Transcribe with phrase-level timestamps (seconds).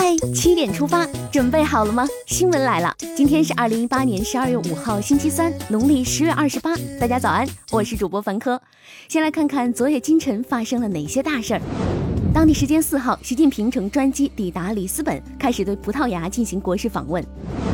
[0.00, 2.06] 嗨，七点出发，准备好了吗？
[2.28, 6.72] 新闻来了，今天是二零一八年十二月五号，星期三，农历十月二十八。
[7.00, 8.62] 大家早安，我是主播凡科。
[9.08, 11.60] 先来看看昨夜今晨发生了哪些大事儿。
[12.32, 17.20] 当地时间四号，习近平乘专机抵达里斯本，开始对葡萄牙进行国事访问。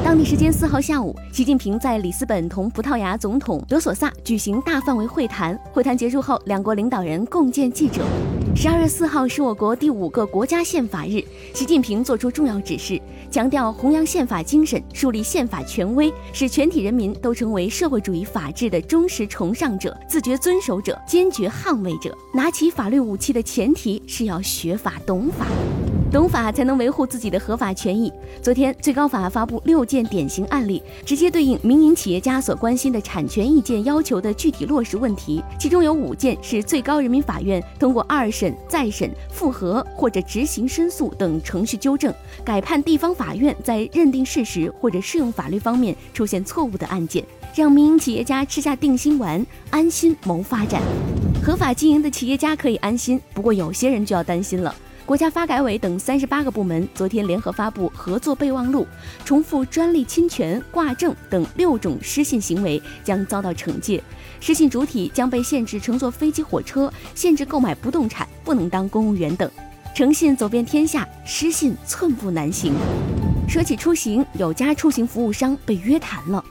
[0.03, 5.55] 当地时间四号下午，习近平在里斯本同葡萄牙总统德索萨举行大范围会谈。
[5.75, 8.01] 会谈结束后，两国领导人共见记者。
[8.57, 11.23] 十二月四号是我国第五个国家宪法日，
[11.53, 22.17] 习近平作出重要指示，强调弘扬宪法精神，树立宪法权威，使全体人民都成为社会主义法治的忠实崇尚者、自觉遵守者、坚决捍卫者。
[22.33, 25.47] 拿起法律武器的前提是要学法懂法。
[26.15, 28.13] 懂法才能维护自己的合法权益。
[28.41, 35.43] 昨天，最高法发布六件典型案例，直接对应民营企业家所关心的产权意见要求的具体落实问题。
[35.59, 47.25] 其中有五件是最高人民法院通过二审、再审、复核或者执行申诉等程序纠正、改判地方法院在认定事实或者适用法律方面出现错误的案件，
[47.57, 50.81] 让民营企业家吃下定心丸，安心谋发展。
[51.43, 54.73] 合法经营的企业家可以安心，不过有些人就要担心了。
[55.07, 58.87] 国家发改委等三十八个部门昨天联合发布合作备忘录，
[59.23, 64.03] 重复专利侵权、挂证等六种失信行为将遭到惩戒，
[64.41, 69.51] 失信主体将被限制乘坐飞机、火车，限制购买不动产，不能当公务员等。
[69.95, 72.73] 诚信走遍天下，失信寸步难行。
[73.47, 76.43] 说起出行，有家出行服务商被约谈了。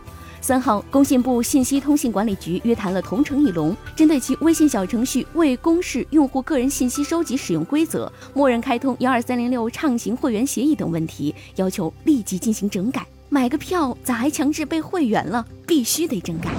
[0.43, 13.07] 三号，工信部信息通信管理局约谈了同城易龙，针对其微信小程序未公示用户个人信息收集使用规则、默认开通幺二三零六畅行会员协议等问题，要求立即进行整改。
[13.29, 15.47] 买个票咋还强制被会员了？
[15.65, 16.51] 必须得整改。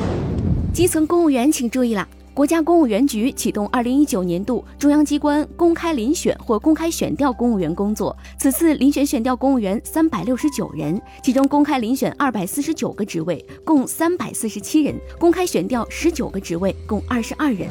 [0.72, 2.08] 基层公务员请注意了。
[2.34, 8.14] 国家公务员局启动二零一九年度中央机关公开遴选或公开选调公务员工作。
[8.36, 17.68] 此次遴选选调公务员三百六十九人，其中公开遴选二百四十九个职位，共三百四十七人；公开选调十九个职位，共二十二人。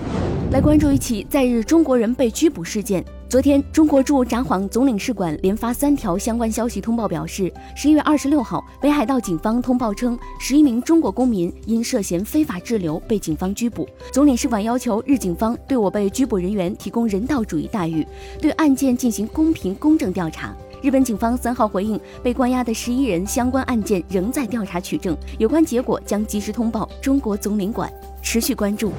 [0.50, 3.04] 来关注一起在日中国人被拘捕事件。
[3.34, 13.90] 昨天，中国驻札幌总领事馆连发三条相关消息通报，表示，十一月二十六号，北海道警方通报称，十一名中国公民因涉嫌非法滞留被警方拘捕。
[14.12, 18.06] 总领事馆要求日警方对我被拘捕人员提供人道主义待遇，
[18.40, 20.56] 对案件进行公平公正调查。
[20.84, 28.92] 日本警方三号回应，被关押的十一人相关案件仍在调查取证，有关结果将及时通报中国总领馆，持续关注。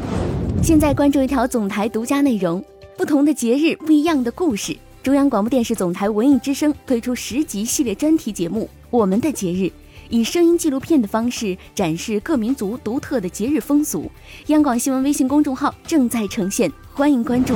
[0.60, 2.60] 现在关注一条总台独家内容。
[2.96, 4.76] 不同的节日，不一样的故事。
[5.02, 9.64] 中央广播电视总台文艺之声推出十集系列专题节目《我们的节日》，
[10.08, 14.08] 以声音纪录片的方式展示各民族独特的节日风俗。
[14.46, 17.54] 央广新闻微信公众号正在呈现，欢迎关注。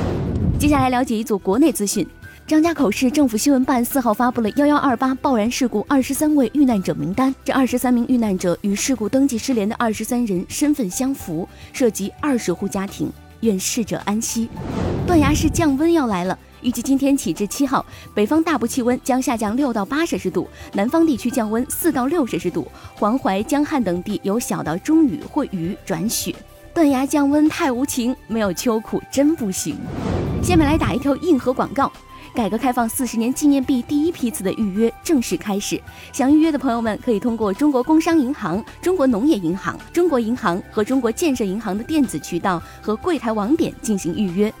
[0.59, 2.05] 接下来了解一组国内资讯。
[2.45, 13.09] 张家口市政府新闻办四号发布了幺幺二八爆燃事故二十三位遇难者名单，这二十三名遇难者与事故登记失联的二十三人身份相符，涉及二十户家庭。
[13.41, 14.49] 愿逝者安息。
[15.09, 17.83] 断崖式降温要来了，预计今天起至七号，
[18.13, 26.35] 北方大部气温将下降六到八摄氏度，南方地区降温四到六摄氏度，黄淮、江汉等地有小到中雨或雨转雪。
[26.75, 29.75] 断崖降温太无情，没有秋裤真不行。
[30.43, 31.91] 下面来打一条硬核广告。
[32.35, 35.81] 改革开放四十年纪念币第一批次的预约正式开始，
[36.13, 44.53] 想预约的朋友们可以通过中国工商银行、中国农业银行、中国银行和中国建设银行的电子渠道和柜台网点进行预约。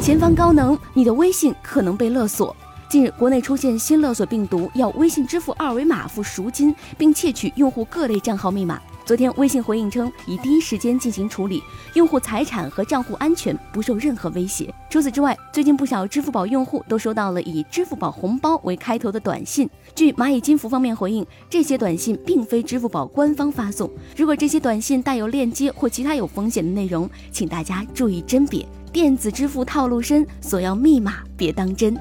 [0.00, 2.54] 前方高能，你的微信可能被勒索。
[2.88, 8.80] 近日，国内出现新勒索病毒，要微信支付二维码付赎金，并窃取用户各类账号密码。
[9.04, 11.62] 昨天，微信回应称，已第一时间进行处理，
[11.94, 14.72] 用户财产和账户安全不受任何威胁。
[14.88, 19.68] 除此之外，最近不少支付宝用户都收到了以“支付宝红包”为开头的短信。
[19.94, 23.90] 据蚂蚁金服方面回应，这些短信并非支付宝官方发送。
[24.16, 28.66] 如果这些短信带有链接或其他有风险的内容，请大家注意甄别。
[28.92, 31.96] 电子支付套路深，索要密码别当真。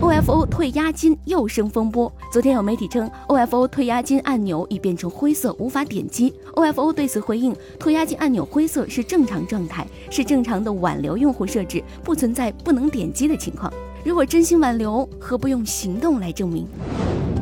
[0.00, 2.12] OFO 退押金又生风波。
[2.32, 6.34] 昨天有媒体称，OFO 退押金按钮已变成灰色，无法点击。
[6.54, 13.72] OFO 对此回应，退押金按钮灰色是正常状态，是正常的挽留用户设置，不存在不能点击的情况。
[14.04, 16.66] 如果真心挽留，何不用行动来证明？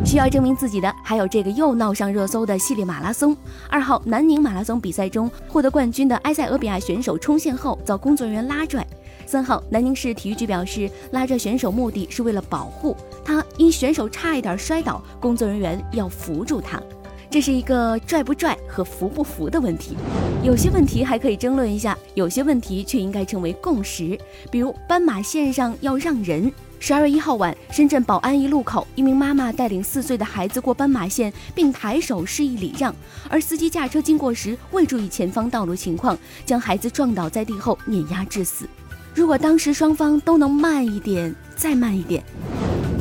[0.04, 3.34] 需要证明自己的，还有这个又闹上热搜的系列马拉松。
[3.70, 8.86] 二号南宁马拉松比赛中，获得冠军的埃塞俄比亚选手冲线后遭工作人员拉拽。
[9.24, 12.94] 三号，南宁市体育局表示，拉拽选手目的是为了保护
[13.24, 16.82] 他，因选手差一点摔倒，工作人员要扶住他。
[17.30, 19.96] 这是一个拽不拽和服不服的问题。
[20.42, 24.18] 有些问题还可以争论一下，有些问题却应该成为共识。
[24.50, 26.52] 比如斑马线上要让人。
[26.84, 32.92] 十二月一号晚，深圳宝安一路口，一名妈妈带领四岁的孩子过斑马线，并抬手示意礼让，
[33.30, 38.68] 而司机驾车经过时未注意前方道路情况，将孩子撞倒在地后碾压致死。
[39.14, 42.20] 如果当时双方都能慢一点，再慢一点，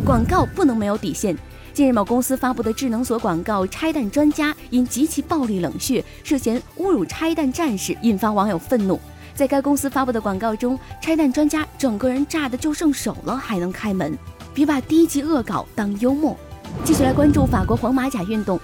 [0.06, 1.36] 广告不能没有底线。
[1.74, 9.00] 近日，某公司发布的智能锁广告“拆弹专家”因极其暴力冷血，涉嫌侮辱拆弹战士，引发网友愤怒。
[9.33, 14.18] 在该公司发布的广告中，拆弹专家整个人炸的就剩手了，还能开门，
[14.54, 16.38] 别把低级恶搞当幽默。
[16.83, 18.60] 继续来关注法国黄马甲运动。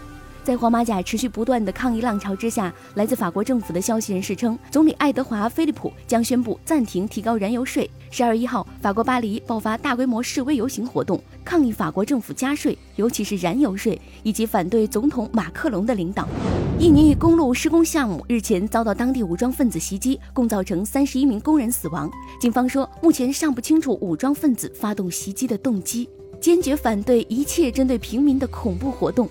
[0.47, 7.89] 在黄马甲持续不断的抗议浪潮之下，来自法国政府的消息人士称，总理爱德华·菲利普将宣布暂停提高燃油税。
[8.09, 16.25] 十二月一号，法国巴黎爆发大规模示威游行活动，抗议法国政府加税，尤其是燃油税，以及反对总统马克龙的领导。
[16.79, 22.09] 印尼公路施工项目日前遭到当地武装分子袭击，共造成三十一名工人死亡。
[22.39, 26.07] 警方说，目前尚不清楚武装分子发动袭击的动机。
[26.39, 29.27] 坚决反对一切针对平民的恐怖活动。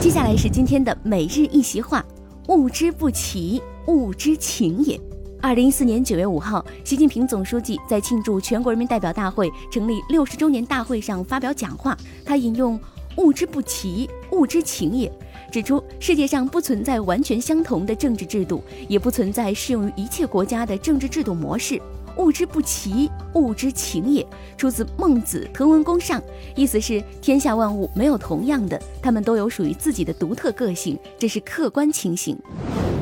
[0.00, 2.04] 接下来是今天的每日一席话：
[2.48, 5.00] 物之不齐，物之情也。
[5.42, 12.78] 二零一四年九月五号，习近平总书记在庆祝全国人民代表大会成立六十周年大会上发表讲话，他引用
[13.16, 15.10] “物之不齐，物之情也”，
[15.50, 21.80] 指出世界上不存在完全相同的政治制度，也不存在适用于一切国家的政治制度模式。
[22.20, 24.24] 物之不齐，物之情也，
[24.58, 26.20] 出自《孟子·滕文公上》，
[26.54, 32.38] 意思是天下万物没有同样的，他们都有属于自己的独特个性，这是客观情形。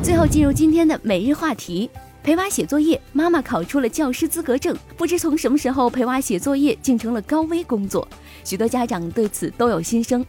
[0.04, 1.90] 最后进入今天的每日话题：
[2.22, 8.06] 陪娃写作业，妈妈考出了教师资格证，不知从什么时候陪娃写作业竟成了高危工作，
[8.44, 10.24] 许多家长对此都有心声，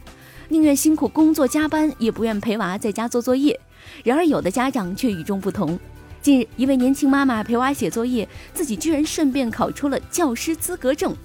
[0.47, 3.59] 宁愿辛苦工作加班，也不愿陪娃在家做作业。
[4.03, 5.79] 然而有的家长却与众不同。
[6.21, 11.15] 近日，一位年轻妈妈陪娃写作业，自己居然顺便考出了教师资格证。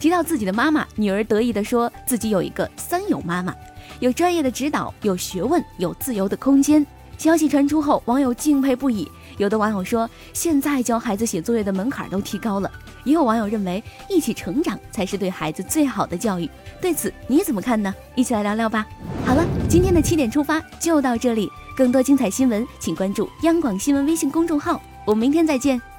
[0.00, 3.54] 提到自己的妈妈，女儿得意地说自己有一个三有妈妈，
[4.00, 6.84] 有专业的指导，有学问，有自由的空间。
[7.18, 9.08] 消息传出后，网友敬佩不已。
[9.36, 12.70] 有的网友说，现在教孩子写作业的门槛都提高了。
[13.04, 16.48] 也有网友认为，一起成长才是对孩子最好的教育。
[16.80, 17.94] 对此你怎么看呢？
[18.14, 18.86] 一起来聊聊吧。
[19.24, 21.48] 好了，今天的七点出发就到这里。
[21.76, 24.80] 更多精彩新闻，请关注央广新闻微信公众号。
[25.04, 25.91] 我们明天再见。